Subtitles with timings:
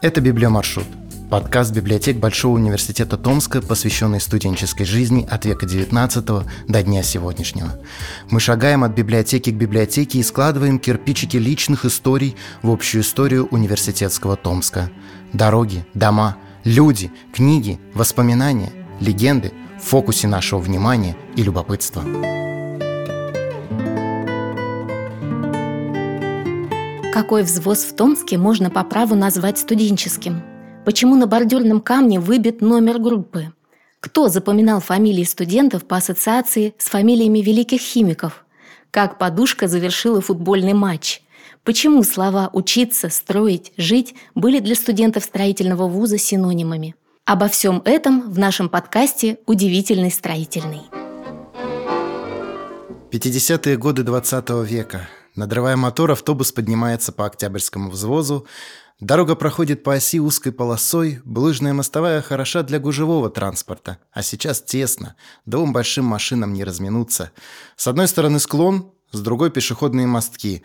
[0.00, 0.86] Это «Библиомаршрут»–
[1.30, 7.72] подкаст библиотек Большого университета Томска, посвященный студенческой жизни от века XIX до дня сегодняшнего.
[8.30, 14.36] Мы шагаем от библиотеки к библиотеке и складываем кирпичики личных историй в общую историю университетского
[14.36, 14.88] Томска.
[15.32, 18.70] Дороги, дома, люди, книги, воспоминания,
[19.00, 22.04] легенды в фокусе нашего внимания и любопытства.
[27.18, 30.40] Какой взвоз в Томске можно по праву назвать студенческим?
[30.84, 33.52] Почему на бордюрном камне выбит номер группы?
[33.98, 38.44] Кто запоминал фамилии студентов по ассоциации с фамилиями великих химиков?
[38.92, 41.20] Как подушка завершила футбольный матч?
[41.64, 46.94] Почему слова «учиться», «строить», «жить» были для студентов строительного вуза синонимами?
[47.24, 50.82] Обо всем этом в нашем подкасте «Удивительный строительный».
[53.10, 55.08] 50-е годы 20 века.
[55.38, 58.48] Надрывая мотор, автобус поднимается по Октябрьскому взвозу.
[58.98, 65.14] Дорога проходит по оси узкой полосой, булыжная мостовая хороша для гужевого транспорта, а сейчас тесно,
[65.46, 67.30] двум большим машинам не разминуться.
[67.76, 70.64] С одной стороны склон, с другой пешеходные мостки.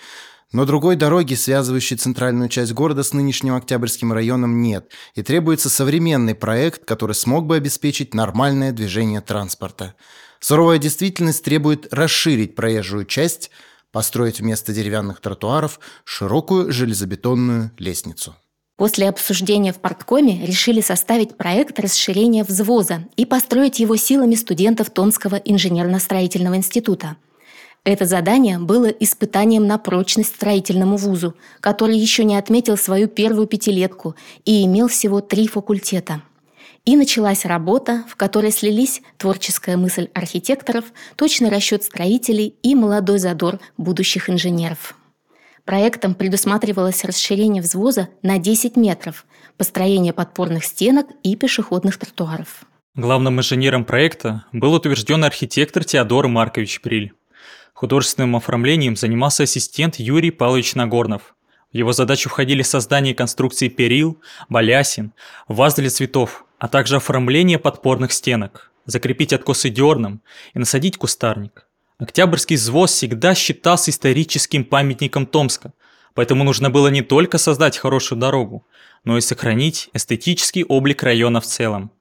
[0.52, 6.34] Но другой дороги, связывающей центральную часть города с нынешним Октябрьским районом, нет, и требуется современный
[6.34, 9.94] проект, который смог бы обеспечить нормальное движение транспорта.
[10.40, 13.52] Суровая действительность требует расширить проезжую часть–
[13.94, 18.36] построить вместо деревянных тротуаров широкую железобетонную лестницу.
[18.76, 25.36] После обсуждения в парткоме решили составить проект расширения взвоза и построить его силами студентов Томского
[25.36, 27.16] инженерно-строительного института.
[27.86, 34.16] Это задание было испытанием на прочность строительному вузу, который еще не отметил свою первую пятилетку
[34.44, 36.24] и имел всего три факультета–
[36.86, 43.60] и началась работа, в которой слились творческая мысль архитекторов, точный расчет строителей и молодой задор
[43.78, 44.96] будущих инженеров.
[45.66, 49.26] Проектом предусматривалось расширение взвоза на 10 метров,
[49.58, 52.66] построение подпорных стенок и пешеходных тротуаров.
[52.96, 57.14] Главным инженером проекта был утвержден архитектор Теодор Маркович Приль.
[57.74, 61.34] Художественным оформлением занимался ассистент Юрий Павлович Нагорнов.
[61.74, 65.12] В его задачу входили создание конструкций перил, балясин,
[65.48, 70.22] ваз для цветов, а также оформление подпорных стенок, закрепить откосы дерном
[70.54, 71.68] и насадить кустарник.
[71.98, 75.74] Октябрьский взвоз всегда считался историческим памятником Томска,
[76.14, 78.68] поэтому нужно было не только создать хорошую дорогу,
[79.04, 81.92] но и сохранить эстетический облик района в целом.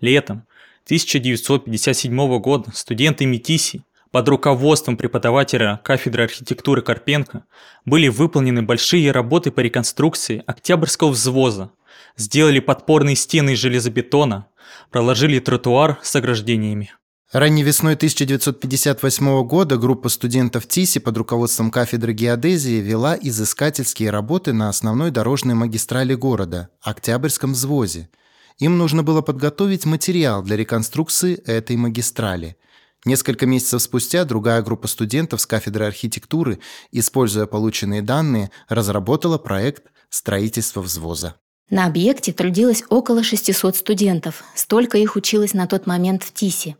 [0.00, 0.46] Летом
[0.86, 7.44] 1957 года студенты МИТИСИ под руководством преподавателя кафедры архитектуры Карпенко
[7.84, 11.70] были выполнены большие работы по реконструкции Октябрьского взвоза,
[12.16, 14.46] сделали подпорные стены из железобетона,
[14.90, 16.92] проложили тротуар с ограждениями.
[17.30, 24.70] Ранней весной 1958 года группа студентов ТИСИ под руководством кафедры геодезии вела изыскательские работы на
[24.70, 28.08] основной дорожной магистрали города– Октябрьском взвозе.
[28.58, 32.56] Им нужно было подготовить материал для реконструкции этой магистрали.
[33.04, 36.58] Несколько месяцев спустя другая группа студентов с кафедры архитектуры,
[36.90, 41.36] используя полученные данные, разработала проект строительства взвоза.
[41.70, 46.76] На объекте трудилось около 600 студентов, столько их училось на тот момент в ТИСе.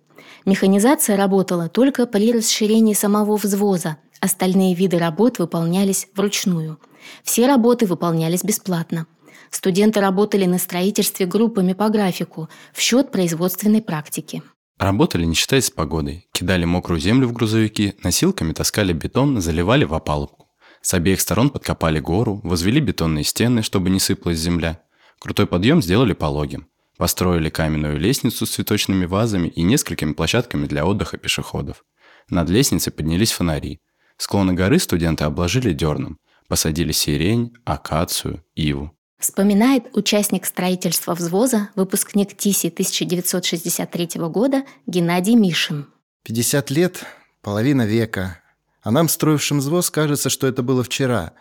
[0.46, 6.78] Механизация работала только при расширении самого взвоза, остальные виды работ выполнялись вручную.
[7.22, 9.06] Все работы выполнялись бесплатно.
[9.50, 14.42] Студенты работали на строительстве группами по графику в счет производственной практики.
[14.78, 16.28] Работали, не считаясь погодой.
[16.32, 20.48] Кидали мокрую землю в грузовики, носилками таскали бетон, заливали в опалубку.
[20.80, 24.80] С обеих сторон подкопали гору, возвели бетонные стены, чтобы не сыпалась земля.
[25.18, 26.68] Крутой подъем сделали пологим.
[26.96, 31.84] Построили каменную лестницу с цветочными вазами и несколькими площадками для отдыха пешеходов.
[32.28, 33.80] Над лестницей поднялись фонари.
[34.16, 36.18] Склоны горы студенты обложили дерном.
[36.46, 38.97] Посадили сирень, акацию, иву.
[39.18, 45.86] Вспоминает участник строительства взвоза, выпускник ТИСи 1963 года Геннадий Мишин.
[46.22, 47.04] 50 лет,
[47.42, 48.40] половина века,
[48.80, 51.32] а нам, строившим взвоз, кажется, что это было вчера.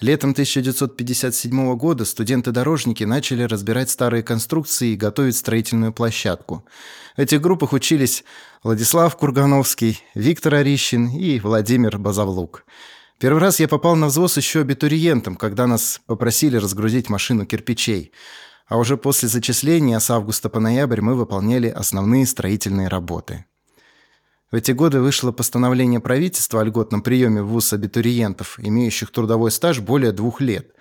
[0.00, 6.66] Летом 1957 года студенты-дорожники начали разбирать старые конструкции и готовить строительную площадку.
[7.16, 8.24] В этих группах учились
[8.62, 12.66] Владислав Кургановский, Виктор Орищин и Владимир Базавлук.
[13.24, 18.12] Первый раз я попал на взвоз еще абитуриентом, когда нас попросили разгрузить машину кирпичей.
[18.66, 23.46] А уже после зачисления с августа по ноябрь мы выполняли основные строительные работы.
[24.52, 29.80] В эти годы вышло постановление правительства о льготном приеме в ВУЗ абитуриентов, имеющих трудовой стаж
[29.80, 30.72] более двух лет.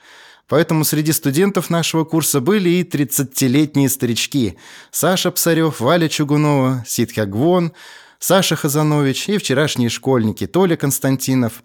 [0.49, 4.57] Поэтому среди студентов нашего курса были и 30-летние старички.
[4.91, 7.71] Саша Псарев, Валя Чугунова, Ситхя Гвон,
[8.19, 11.63] Саша Хазанович и вчерашние школьники Толя Константинов,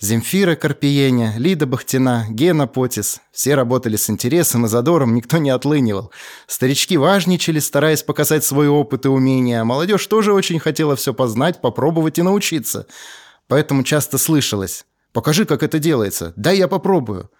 [0.00, 3.20] Земфира Карпиеня, Лида Бахтина, Гена Потис.
[3.30, 6.10] Все работали с интересом и задором, никто не отлынивал.
[6.48, 12.18] Старички важничали, стараясь показать свой опыт и умения, молодежь тоже очень хотела все познать, попробовать
[12.18, 12.86] и научиться.
[13.46, 17.30] Поэтому часто слышалось «Покажи, как это делается, дай я попробую».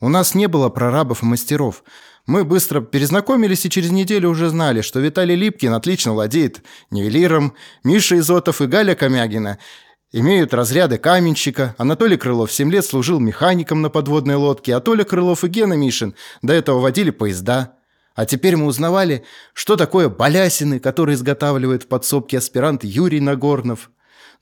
[0.00, 1.84] У нас не было прорабов и мастеров.
[2.26, 7.52] Мы быстро перезнакомились и через неделю уже знали, что Виталий Липкин отлично владеет нивелиром,
[7.84, 9.58] Миша Изотов и Галя Комягина–
[10.12, 11.76] Имеют разряды каменщика.
[11.78, 16.16] Анатолий Крылов 7 лет служил механиком на подводной лодке, а Толя Крылов и Гена Мишин
[16.42, 17.76] до этого водили поезда.
[18.16, 23.92] А теперь мы узнавали, что такое балясины, которые изготавливает в подсобке аспирант Юрий Нагорнов.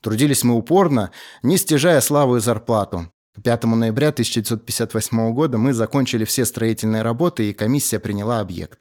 [0.01, 1.11] Трудились мы упорно,
[1.43, 3.11] не стяжая славу и зарплату.
[3.35, 8.79] 5 ноября 1958 года мы закончили все строительные работы, и комиссия приняла объект.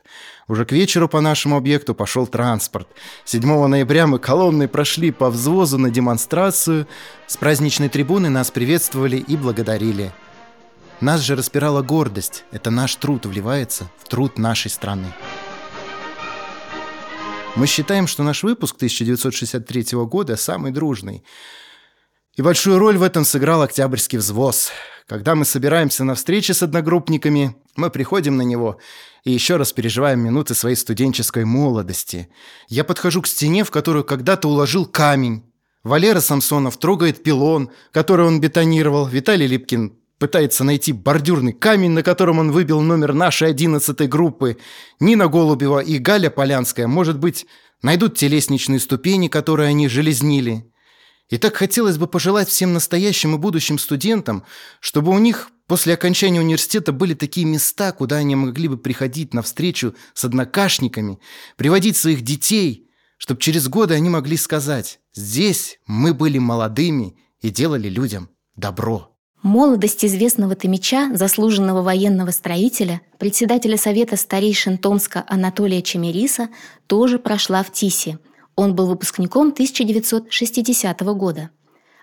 [0.49, 2.89] Уже к вечеру по нашему объекту пошел транспорт.
[3.25, 6.89] 7 ноября мы колонной прошли по взвозу на демонстрацию.
[7.27, 10.13] С праздничной трибуны нас приветствовали и благодарили.
[11.01, 12.45] Нас же распирала гордость.
[12.51, 15.13] Это наш труд вливается в труд нашей страны.
[17.55, 21.23] Мы считаем, что наш выпуск 1963 года самый дружный.
[22.39, 24.71] И большую роль в этом сыграл Октябрьский взвоз.
[25.09, 28.79] Когда мы собираемся на встрече с одногруппниками, мы приходим на него
[29.25, 32.29] и еще раз переживаем минуты своей студенческой молодости.
[32.69, 35.43] Я подхожу к стене, в которую когда-то уложил камень.
[35.83, 39.09] Валера Самсонов трогает пилон, который он бетонировал.
[39.09, 44.59] Виталий Липкин пытается найти бордюрный камень, на котором он выбил номер нашей одиннадцатой группы.
[45.01, 47.47] Нина Голубева и Галя Полянская, может быть,
[47.83, 50.71] найдут те лестничные ступени, которые они железнили.
[51.29, 54.45] И так хотелось бы пожелать всем настоящим и будущим студентам,
[54.81, 59.43] чтобы у них после окончания университета были такие места, куда они могли бы приходить на
[59.43, 61.19] встречу с однокашниками,
[61.57, 62.89] приводить своих детей,
[63.19, 69.15] чтобы через годы они могли сказать «Здесь мы были молодыми и делали людям добро».
[69.43, 76.49] Молодость известного Томича, заслуженного военного строителя, председателя Совета старейшин Томска Анатолия Чемериса,
[76.87, 78.19] тоже прошла в ТИСе–
[78.59, 81.51] он был выпускником 1960 года.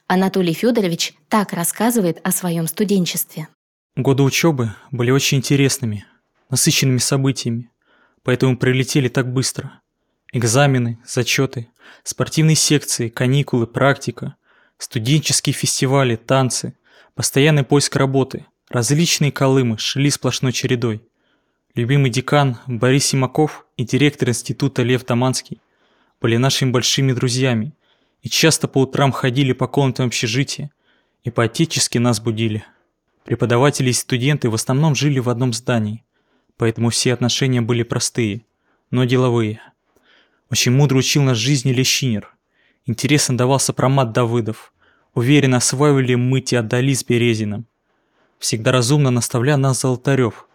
[0.07, 3.50] Анатолий Федорович так рассказывает о своем студенчестве.
[3.98, 6.06] Годы учебы были очень интересными,
[6.50, 7.72] насыщенными событиями,
[8.24, 9.81] поэтому прилетели так быстро.
[10.31, 11.68] Экзамены, зачеты,
[12.04, 14.38] спортивные секции, каникулы, практика,
[14.78, 16.78] студенческие фестивали, танцы,
[17.16, 21.04] постоянный поиск работы, различные колымы шли сплошной чередой.
[21.74, 25.60] Любимый декан Борис Симаков и директор института Лев Таманский
[26.21, 27.73] были нашими большими друзьями
[28.21, 30.71] и часто по утрам ходили по комнатам общежития
[31.23, 32.63] и по-отечески нас будили.
[33.23, 36.03] Преподаватели и студенты в основном жили в одном здании,
[36.57, 38.45] поэтому все отношения были простые,
[38.91, 39.62] но деловые.
[40.50, 42.35] Очень мудро учил нас жизни Лещинер.
[42.85, 44.73] Интересно давал сопромат Давыдов.
[45.15, 47.65] Уверенно осваивали мы Теодоли с Березиным.
[48.38, 50.47] Всегда разумно наставлял нас Золотарев.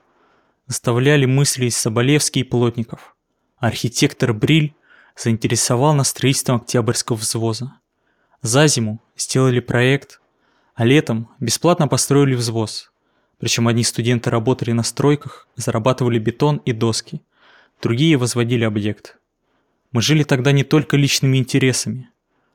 [0.68, 3.16] Наставляли мысли Соболевский и Плотников.
[3.58, 4.74] Архитектор Бриль
[5.16, 7.80] заинтересовал нас строительством Октябрьского взвоза.
[8.42, 10.20] За зиму сделали проект,
[10.74, 12.90] а летом бесплатно построили взвоз.
[13.38, 17.22] Причем одни студенты работали на стройках, зарабатывали бетон и доски,
[17.82, 19.18] другие возводили объект.
[19.92, 22.10] Мы жили тогда не только личными интересами.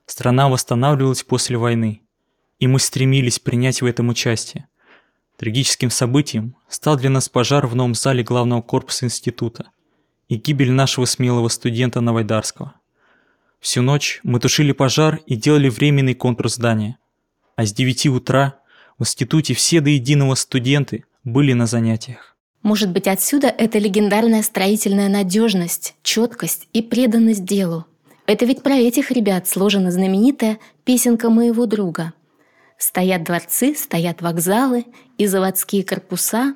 [0.05, 2.01] Страна восстанавливалась после войны,
[2.59, 4.67] и мы стремились принять в этом участие.
[5.38, 9.71] Трагическим событием стал для нас пожар в новом зале главного корпуса института
[10.29, 12.74] и гибель нашего смелого студента Новайдарского.
[13.60, 16.98] Всю ночь мы тушили пожар и делали временный контур здания.
[17.55, 18.60] А с 9 утра
[18.98, 22.36] в институте все до единого студенты были на занятиях.
[22.62, 27.86] Может быть, отсюда эта легендарная строительная надежность, четкость и преданность делу.
[28.25, 32.13] Это ведь про этих ребят сложена знаменитая песенка моего друга.
[32.77, 34.86] Стоят дворцы, стоят вокзалы
[35.17, 36.55] и заводские корпуса,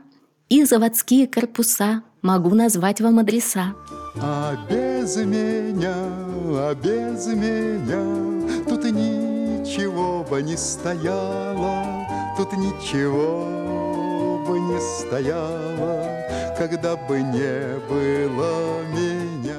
[0.49, 3.73] и заводские корпуса могу назвать вам адреса.
[4.21, 14.79] А без меня, а без меня Тут ничего бы не стояло Тут ничего бы не
[14.79, 19.55] стояло Когда бы не было меня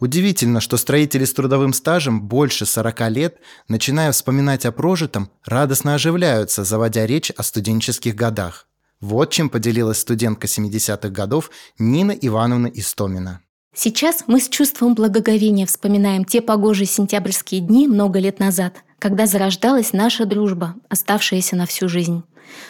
[0.00, 6.62] Удивительно, что строители с трудовым стажем больше 40 лет, начиная вспоминать о прожитом, радостно оживляются,
[6.62, 8.66] заводя речь о студенческих годах.
[9.04, 13.42] Вот чем поделилась студентка 70-х годов Нина Ивановна Истомина.
[13.74, 19.92] Сейчас мы с чувством благоговения вспоминаем те погожие сентябрьские дни много лет назад, когда зарождалась
[19.92, 22.22] наша дружба, оставшаяся на всю жизнь.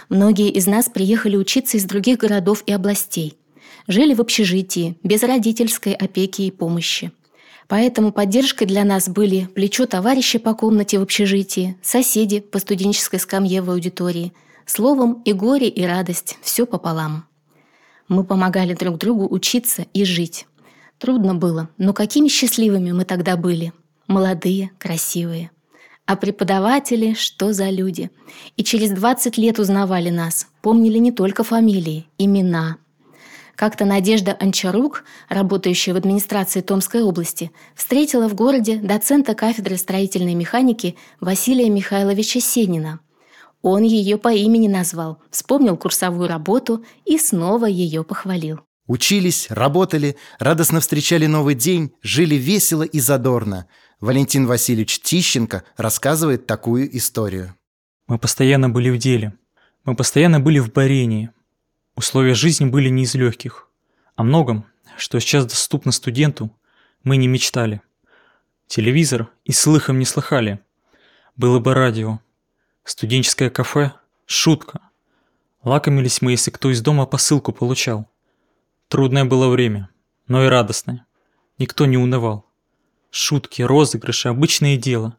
[0.08, 3.38] Многие из нас приехали учиться из других городов и областей.
[3.86, 7.12] Жили в общежитии, без родительской опеки и помощи.
[7.68, 13.62] Поэтому поддержкой для нас были плечо товарища по комнате в общежитии, соседи по студенческой скамье
[13.62, 14.32] в аудитории.
[14.66, 17.26] Словом, и горе, и радость, все пополам.
[18.08, 20.46] Мы помогали друг другу учиться и жить.
[20.98, 23.72] Трудно было, но какими счастливыми мы тогда были.
[24.06, 25.50] Молодые, красивые.
[26.06, 28.10] А преподаватели, что за люди.
[28.56, 32.76] И через 20 лет узнавали нас, помнили не только фамилии, имена–
[33.56, 40.96] как-то Надежда Анчарук, работающая в администрации Томской области, встретила в городе доцента кафедры строительной механики
[41.20, 43.00] Василия Михайловича Сенина.
[43.66, 48.60] Он ее по имени назвал, вспомнил курсовую работу и снова ее похвалил.
[48.86, 53.66] Учились, работали, радостно встречали новый день, жили весело и задорно.
[54.00, 57.54] Валентин Васильевич Тищенко рассказывает такую историю.
[58.06, 59.32] Мы постоянно были в деле.
[59.86, 61.30] Мы постоянно были в борении.
[61.96, 63.70] Условия жизни были не из легких.
[64.14, 64.66] О многом,
[64.98, 66.54] что сейчас доступно студенту,
[67.02, 67.80] мы не мечтали.
[68.66, 70.60] Телевизор и слыхом не слыхали.
[71.34, 72.20] Было бы радио.
[72.84, 73.92] Студенческое кафе–
[74.26, 74.80] шутка.
[75.62, 78.08] Лакомились мы, если кто из дома посылку получал.
[78.88, 79.88] Трудное было время,
[80.28, 81.06] но и радостное.
[81.58, 82.46] Никто не унывал.
[83.10, 85.16] Шутки, розыгрыши– обычное дело.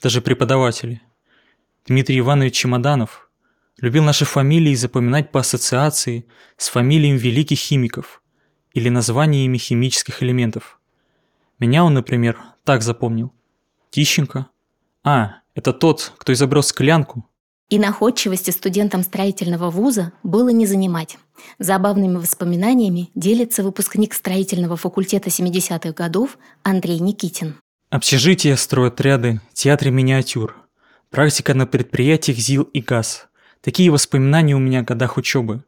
[0.00, 1.02] Даже преподаватели.
[1.86, 3.26] Дмитрий Иванович Чемоданов–
[3.80, 6.26] Любил наши фамилии запоминать по ассоциации
[6.58, 8.22] с фамилиями великих химиков
[8.74, 10.78] или названиями химических элементов.
[11.58, 13.32] Меня он, например, так запомнил.
[13.88, 14.48] Тищенко.
[15.04, 17.26] А, это тот, кто изобрел склянку.
[17.68, 21.18] И находчивости студентам строительного вуза было не занимать.
[21.58, 27.56] Забавными воспоминаниями делится выпускник строительного факультета 70-х годов Андрей Никитин.
[27.90, 30.56] Общежития, стройотряды, театры миниатюр.
[31.10, 33.26] Практика на предприятиях ЗИЛ и ГАЗ–
[33.60, 35.62] Такие воспоминания у меня о годах учебы.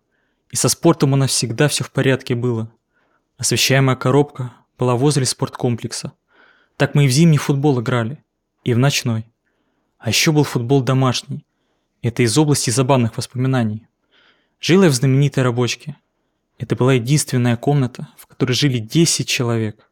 [0.51, 2.73] И со спортом у нас всегда все в порядке было.
[3.37, 6.13] Освещаемая коробка была возле спорткомплекса.
[6.79, 8.23] Так мы и в зимний футбол играли,
[8.65, 9.27] и в ночной.
[9.99, 11.47] А еще был футбол домашний.
[12.03, 13.87] Это из области забавных воспоминаний.
[14.61, 15.97] Жила я в знаменитой рабочке.
[16.59, 19.89] Это была единственная комната, в которой жили 10 человек.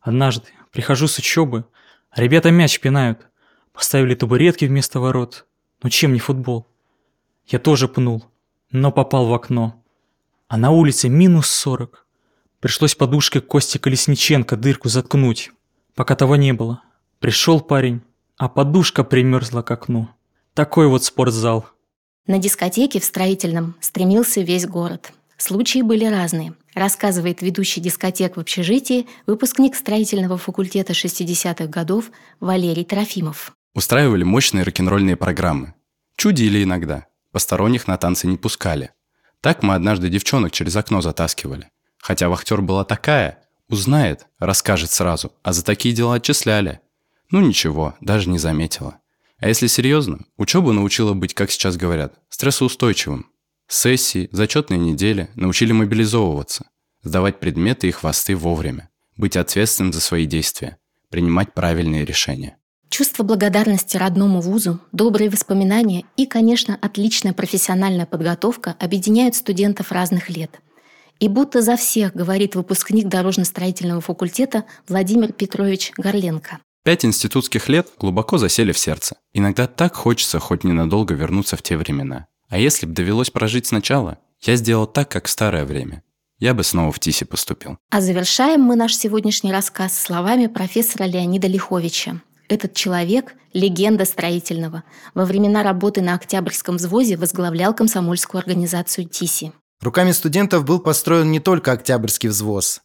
[0.00, 1.64] Однажды прихожу с учебы,
[2.10, 3.26] а ребята мяч пинают.
[3.72, 5.46] Поставили табуретки вместо ворот.
[5.82, 6.66] Ну чем не футбол?
[7.46, 8.24] Я тоже пнул,
[8.70, 9.82] но попал в окно.
[10.48, 12.06] А на улице минус сорок.
[12.60, 15.52] Пришлось подушкой Кости Колесниченко дырку заткнуть,
[15.94, 16.82] пока того не было.
[17.20, 18.02] Пришел парень,
[18.36, 20.08] а подушка примерзла к окну.
[20.54, 21.66] Такой вот спортзал.
[22.26, 25.12] На дискотеке в строительном стремился весь город.
[25.36, 32.10] Случаи были разные, рассказывает ведущий дискотек в общежитии, выпускник строительного факультета 60-х годов
[32.40, 33.52] Валерий Трофимов.
[33.74, 35.74] Устраивали мощные рок-н-ролльные программы.
[36.16, 37.06] Чудили иногда.
[37.32, 38.90] Посторонних на танцы не пускали.
[39.40, 41.70] Так мы однажды девчонок через окно затаскивали.
[41.98, 46.80] Хотя вахтер была такая, узнает, расскажет сразу, а за такие дела отчисляли.
[47.30, 49.00] Ну ничего, даже не заметила.
[49.38, 53.26] А если серьезно, учеба научила быть, как сейчас говорят, стрессоустойчивым.
[53.68, 56.66] Сессии, зачетные недели научили мобилизовываться,
[57.02, 60.78] сдавать предметы и хвосты вовремя, быть ответственным за свои действия,
[61.10, 62.56] принимать правильные решения.
[62.88, 70.58] Чувство благодарности родному вузу, добрые воспоминания и, конечно, отличная профессиональная подготовка объединяют студентов разных лет.
[71.20, 76.60] И будто за всех говорит выпускник дорожно-строительного факультета Владимир Петрович Горленко.
[76.88, 79.16] Пять институтских лет глубоко засели в сердце.
[79.34, 82.28] Иногда так хочется хоть ненадолго вернуться в те времена.
[82.48, 86.02] А если бы довелось прожить сначала, я сделал так, как в старое время.
[86.38, 87.76] Я бы снова в ТИСе поступил.
[87.90, 94.82] А завершаем мы наш сегодняшний рассказ словами профессора Леонида Лиховича, этот человек– легенда строительного.
[95.12, 99.52] Во времена работы на Октябрьском взвозе возглавлял комсомольскую организацию ТИСИ.
[99.82, 102.80] Руками студентов был построен не только Октябрьский взвоз.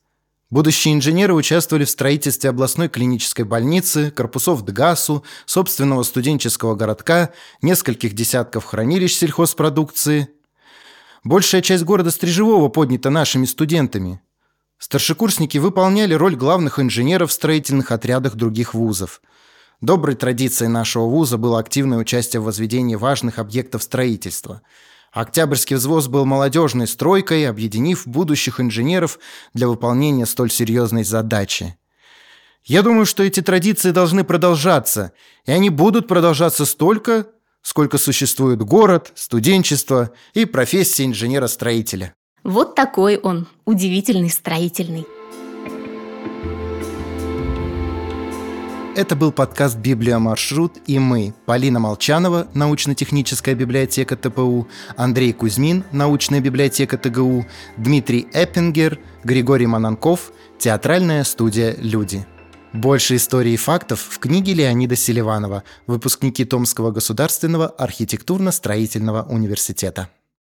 [0.54, 7.32] Будущие инженеры участвовали в строительстве областной клинической больницы, корпусов ДГАСу, собственного студенческого городка,
[7.64, 10.30] нескольких десятков хранилищ сельхозпродукции.
[11.24, 14.22] Большая часть города Стрижевого поднята нашими студентами.
[14.78, 19.24] Старшекурсники выполняли роль главных инженеров в строительных отрядах других вузов–
[19.84, 24.62] Доброй традицией нашего вуза было активное участие в возведении важных объектов строительства.
[25.14, 29.20] Октябрьский взвоз был молодежной стройкой, объединив будущих инженеров
[29.54, 31.78] для выполнения столь серьезной задачи.
[32.66, 35.12] Я думаю, что эти традиции должны продолжаться,
[35.46, 37.28] и они будут продолжаться столько,
[37.62, 42.16] сколько существует город, студенчество и профессия инженера-строителя.
[42.44, 45.06] Вот такой он, удивительный строительный.
[48.96, 50.20] Это был подкаст «Библия.
[50.20, 59.00] Маршрут» и мы, Полина Молчанова, научно-техническая библиотека ТПУ, Андрей Кузьмин, научная библиотека ТГУ, Дмитрий Эппингер,
[59.24, 62.28] Григорий Мананков, театральная студия «Люди».
[62.72, 70.10] Больше историй и фактов в книге Леонида Селиванова, выпускники Томского государственного архитектурно-строительного университета.